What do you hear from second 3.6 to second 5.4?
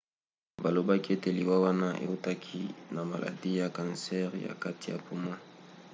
kansere ya kati ya poumon